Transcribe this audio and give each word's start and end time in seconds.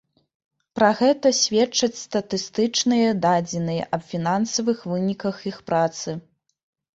Пра 0.77 0.87
гэта 1.01 1.27
сведчаць 1.39 1.97
статыстычныя 2.05 3.09
дадзеныя 3.27 3.85
аб 3.99 4.09
фінансавых 4.15 4.83
выніках 4.95 5.35
іх 5.53 5.61
працы. 5.69 6.09